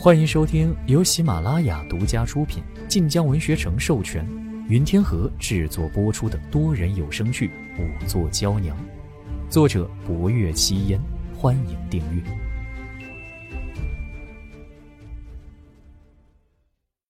[0.00, 4.24] 欢迎收听由喜马拉雅独家出品、晋江文学城授权、
[4.68, 7.48] 云天河制作播出的多人有声剧
[7.82, 8.76] 《五座娇娘》，
[9.50, 11.00] 作者：博月七烟。
[11.36, 12.22] 欢迎订阅。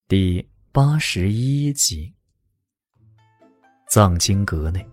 [0.08, 2.14] 第八十一集，
[3.90, 4.84] 藏经阁内，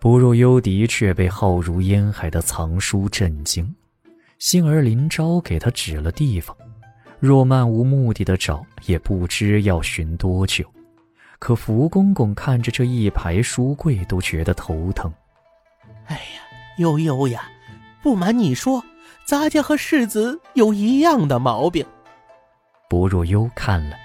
[0.00, 3.72] 不入幽的确被浩如烟海的藏书震惊。
[4.40, 6.56] 幸而林昭给他指了地方，
[7.20, 10.64] 若漫无目的的找，也不知要寻多久。
[11.38, 15.12] 可福公公看着这一排书柜，都觉得头疼。
[16.06, 16.40] 哎呀，
[16.78, 17.42] 悠悠呀，
[18.02, 18.82] 不瞒你说，
[19.26, 21.84] 咱家和世子有一样的毛病。
[22.88, 23.96] 不若幽看了，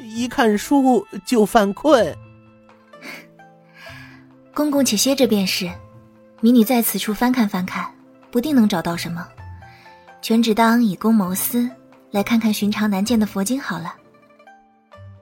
[0.00, 2.16] 一看书就犯困。
[4.54, 5.68] 公公且歇着便是，
[6.40, 7.92] 迷女在此处翻看翻看，
[8.30, 9.26] 不定能找到什么。
[10.22, 11.70] 全只当以公谋私，
[12.10, 13.94] 来看看寻常难见的佛经好了。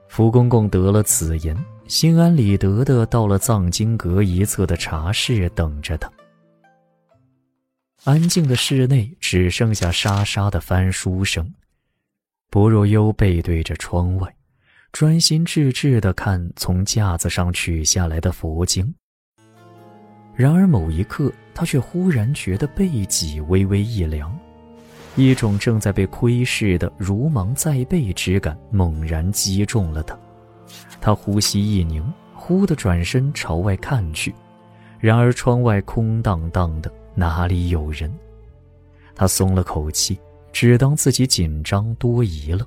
[0.07, 1.55] 福公公得了此言，
[1.87, 6.11] 心安理得的到了藏经阁一侧的茶室等着他。
[8.05, 11.53] 安静的室内只剩下沙沙的翻书声，
[12.49, 14.33] 薄若幽背对着窗外，
[14.93, 18.95] 专心致志的看从架子上取下来的佛经。
[20.33, 24.38] 然而某一刻，他却忽然觉得背脊微微一凉。
[25.15, 30.17] 一种正在被窥视的如芒在背之感猛然击中了他，
[31.01, 34.33] 他呼吸一凝，忽地转身朝外看去，
[34.99, 38.09] 然而窗外空荡荡的，哪里有人？
[39.13, 40.17] 他松了口气，
[40.53, 42.65] 只当自己紧张多疑了，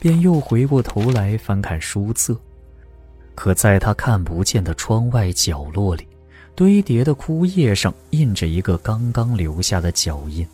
[0.00, 2.36] 便又回过头来翻看书册。
[3.36, 6.06] 可在他看不见的窗外角落里，
[6.56, 10.44] 堆叠的枯叶上印着一个刚刚留下的脚印。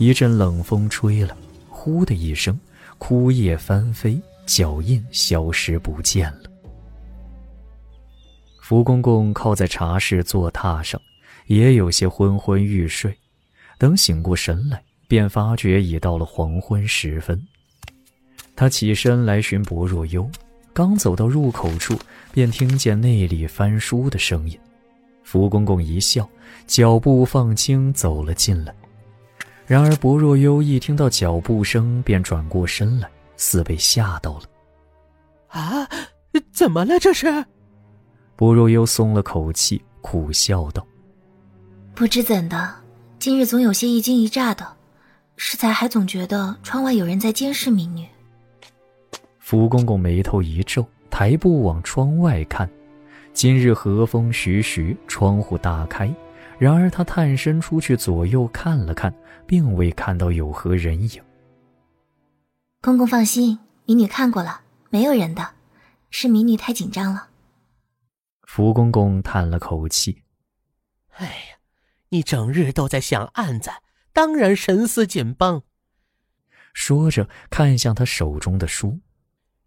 [0.00, 1.36] 一阵冷风吹了，
[1.68, 2.58] 呼的一声，
[2.96, 6.44] 枯叶翻飞，脚印消失不见了。
[8.62, 10.98] 福公公靠在茶室坐榻上，
[11.48, 13.14] 也有些昏昏欲睡。
[13.76, 17.38] 等醒过神来，便发觉已到了黄昏时分。
[18.56, 20.26] 他起身来寻薄若幽，
[20.72, 21.94] 刚走到入口处，
[22.32, 24.58] 便听见内里翻书的声音。
[25.24, 26.26] 福公公一笑，
[26.66, 28.74] 脚步放轻，走了进来。
[29.70, 34.42] 然而，薄若幽一听到脚步声，便转过身来，似被吓到了。
[35.46, 35.88] 啊，
[36.50, 36.98] 怎么了？
[36.98, 37.44] 这是？
[38.34, 40.84] 薄若幽松了口气，苦笑道
[41.94, 42.74] ：“不知怎的，
[43.20, 44.66] 今日总有些一惊一乍的，
[45.36, 48.04] 适才还总觉得窗外有人在监视民女。”
[49.38, 52.68] 福公公眉头一皱，抬步往窗外看。
[53.32, 56.12] 今日和风徐徐，窗户大开。
[56.60, 59.10] 然而他探身出去左右看了看，
[59.46, 61.24] 并未看到有何人影。
[62.82, 64.60] 公公放心，民女看过了，
[64.90, 65.54] 没有人的，
[66.10, 67.30] 是民女太紧张了。
[68.42, 70.22] 福公公叹了口气
[71.16, 71.56] ：“哎呀，
[72.10, 73.70] 你整日都在想案子，
[74.12, 75.62] 当然神思紧绷。”
[76.74, 79.00] 说着看向他手中的书：“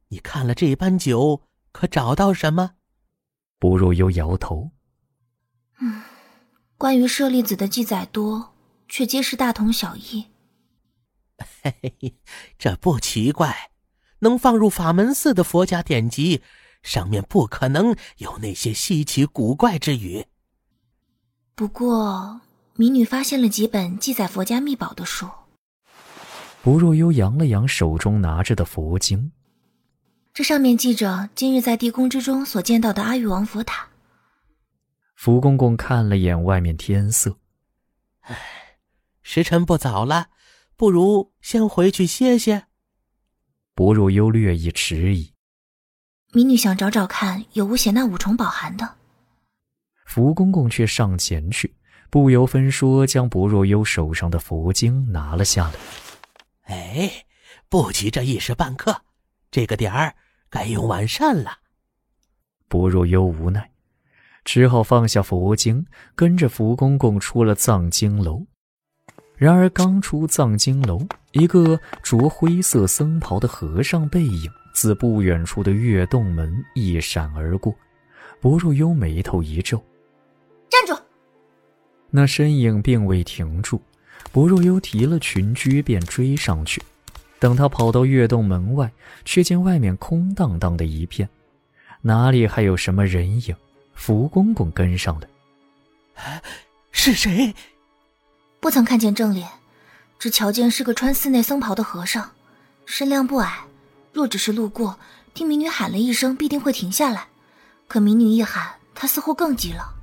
[0.10, 2.75] 你看了这般久，可找到什么？”
[3.58, 4.70] 不若又摇头
[5.81, 6.04] ：“嗯。”
[6.83, 8.55] 关于舍利子的记载多，
[8.89, 10.25] 却皆是大同小异。
[11.63, 12.16] 嘿嘿，
[12.59, 13.71] 这不奇怪，
[14.19, 16.41] 能放入法门寺的佛家典籍，
[16.81, 20.25] 上面不可能有那些稀奇古怪之语。
[21.55, 22.41] 不过，
[22.75, 25.29] 民女发现了几本记载佛家秘宝的书。
[26.61, 29.31] 不若幽扬了扬手中拿着的佛经，
[30.33, 33.88] 这上面记着今日在地宫之中所见到的阿育王佛塔。
[35.23, 37.39] 福公公看了眼外面天色，
[38.23, 38.35] 唉，
[39.22, 40.28] 时辰不早了，
[40.75, 42.66] 不如先回去歇歇。
[43.73, 45.33] 薄若幽略一迟疑，
[46.33, 48.97] 民女想找找看有无写那五重宝函的。
[50.03, 51.73] 福公公却上前去，
[52.09, 55.75] 不由分说将薄若幽手上的佛经拿了下来。
[56.63, 57.25] 哎，
[57.69, 59.03] 不急这一时半刻，
[59.50, 60.18] 这个点儿
[60.50, 61.59] 该用晚膳了。
[62.68, 63.69] 薄若幽无奈。
[64.45, 65.86] 只好放下佛经，
[66.16, 68.45] 跟着福公公出了藏经楼。
[69.36, 71.01] 然而刚出藏经楼，
[71.31, 77.74] 一个着灰色僧袍的和尚背影自不远处的月洞门一闪而过。
[78.40, 79.81] 薄若幽眉头一皱
[80.69, 81.01] ：“站住！”
[82.12, 83.81] 那身影并未停住，
[84.31, 86.81] 薄若幽提了裙裾便追上去。
[87.39, 88.92] 等他跑到月洞门外，
[89.25, 91.28] 却见外面空荡荡的一片，
[92.01, 93.56] 哪里还有什么人影？
[93.94, 96.42] 福公公跟上来，
[96.92, 97.54] 是谁？
[98.60, 99.48] 不曾看见正脸，
[100.19, 102.30] 只瞧见是个穿寺内僧袍的和尚，
[102.86, 103.60] 身量不矮，
[104.12, 104.98] 若只是路过，
[105.34, 107.28] 听民女喊了一声，必定会停下来。
[107.88, 109.94] 可民女一喊，他似乎更急了。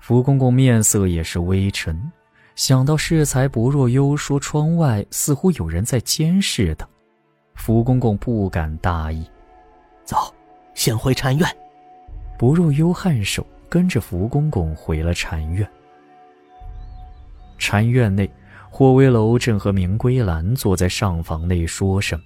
[0.00, 2.12] 福公公面色也是微沉，
[2.54, 6.88] 想到适才薄若幽说窗外似乎有人在监视他，
[7.54, 9.28] 福公公不敢大意。
[10.04, 10.32] 走，
[10.74, 11.56] 先回禅院。
[12.38, 15.68] 不若幽颔首，跟着福公公回了禅院。
[17.58, 18.30] 禅院内，
[18.70, 22.22] 霍威楼正和明归兰坐在上房内说什么。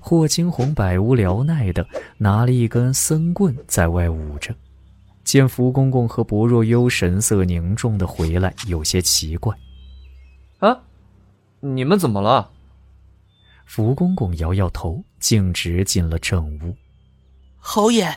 [0.00, 1.86] 霍金红百无聊赖的
[2.18, 4.52] 拿了一根僧棍在外舞着。
[5.22, 9.56] 见福公公和薄若幽神色凝重的回来，有些奇怪。
[10.58, 10.76] 啊，
[11.60, 12.50] 你们怎么了？
[13.64, 16.74] 福公公摇摇头，径直进了正屋。
[17.58, 18.16] 侯爷，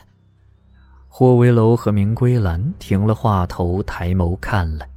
[1.12, 4.88] 霍威楼和明归兰停了话头，抬眸看来，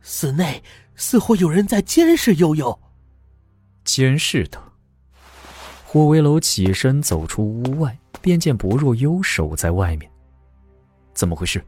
[0.00, 0.62] 寺内
[0.94, 2.78] 似乎有人在监视悠悠。
[3.84, 4.62] 监视他。
[5.84, 10.08] 霍威楼起身走出屋外，便见薄若幽守在外面。
[11.12, 11.62] 怎么回事？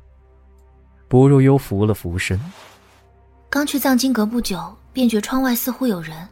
[1.09, 2.41] 薄若幽扶了扶身。
[3.51, 6.27] 刚去藏经阁不久，便觉窗外似乎有人，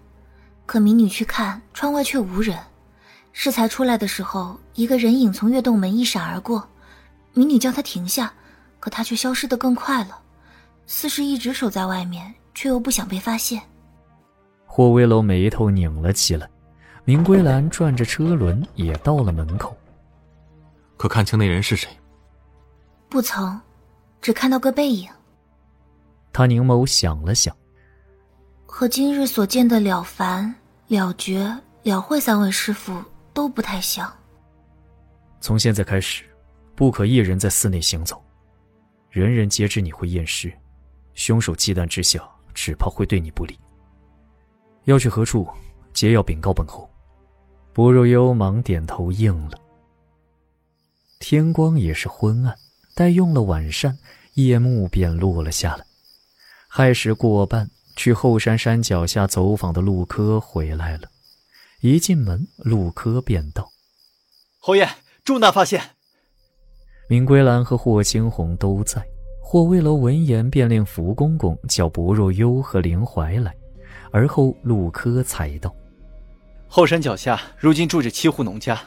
[0.65, 2.57] 可民女去看，窗外却无人。
[3.33, 6.67] 适才出来的时候，一个人影从月洞门一闪而过，
[7.35, 8.33] 民女叫他停下，
[8.79, 10.21] 可他却消失的更快了，
[10.87, 13.63] 似是一直守在外面，却又不想被发现。
[14.67, 16.49] 霍威楼眉头拧了起来，
[17.05, 19.77] 明归兰转着车轮也到了门口。
[20.97, 21.89] 可看清那人是谁？
[23.09, 23.61] 不曾，
[24.21, 25.11] 只看到个背影。
[26.33, 27.55] 他凝眸想了想，
[28.67, 30.55] 和今日所见的了凡、
[30.89, 33.03] 了觉、了慧三位师傅
[33.35, 34.11] 都不太像。
[35.41, 36.25] 从现在开始，
[36.83, 38.21] 不可一人在寺内行走，
[39.09, 40.53] 人人皆知你会验尸，
[41.15, 43.57] 凶手忌惮之下，只怕会对你不利。
[44.87, 45.47] 要去何处，
[45.93, 46.91] 皆要禀告本侯。
[47.73, 49.57] 薄若幽忙点头应了。
[51.21, 52.59] 天光也是昏暗。
[52.97, 53.97] 待用了晚膳，
[54.35, 55.87] 夜幕便落了下来。
[56.67, 61.09] 亥时过半，去后山山脚下走访的陆柯回来了。
[61.81, 63.71] 一进门，陆柯便道
[64.59, 64.89] ：“侯爷，
[65.23, 65.81] 重大发现！”
[67.13, 69.07] 明归兰和霍青红都在。
[69.39, 73.55] 霍威楼闻言，便令福公公叫薄若幽和林怀来。
[74.11, 75.71] 而后，陆柯才道
[76.69, 78.81] ：“后山脚下如今住着七户农家，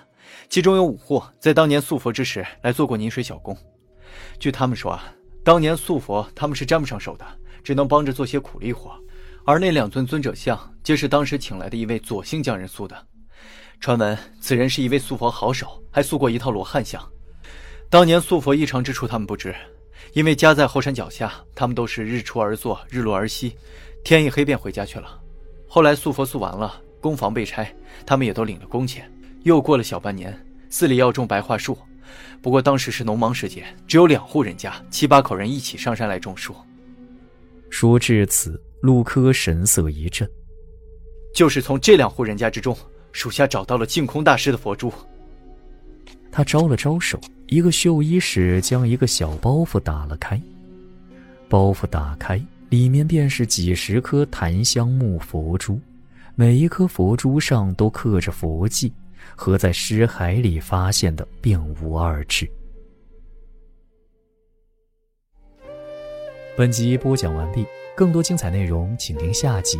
[0.50, 3.56] 其中有五户在当年塑佛之时来做过泥水小工。”
[4.42, 5.04] 据他们说啊，
[5.44, 7.26] 当年塑佛他们是沾不上手的，
[7.64, 8.92] 只能帮着做些苦力活。
[9.46, 12.98] 而那两尊尊者像，皆是当时请来的一位左姓匠人塑的。
[13.80, 17.00] 传闻此人是一位塑佛好手，还塑过一套罗汉像。
[17.96, 19.56] 当年素佛异常之处，他们不知，
[20.12, 23.56] 因为家在后山脚下，他们都是日出而作，日落而息，
[24.04, 25.18] 天一黑便回家去了。
[25.66, 27.74] 后来素佛素完了，工房被拆，
[28.06, 29.10] 他们也都领了工钱。
[29.44, 30.38] 又过了小半年，
[30.70, 31.78] 寺里要种白桦树。
[32.42, 36.54] 不过当时是农忙时节，只有两户人家，七八口人一起上山来种树。
[37.70, 40.30] 说至此，陆柯神色一震，
[41.34, 42.78] 就是从这两户人家之中，
[43.14, 44.92] 属下找到了净空大师的佛珠。
[46.30, 50.42] 他招了招手，一个绣衣使将一个小包袱打了开，
[51.48, 55.80] 包袱打开，里面便是几十颗檀香木佛珠，
[56.36, 58.92] 每一颗佛珠上都刻着佛迹。
[59.36, 62.48] 和在尸骸里发现的并无二致。
[66.56, 67.66] 本集播讲完毕，
[67.98, 69.80] 更多精彩内容请听下集。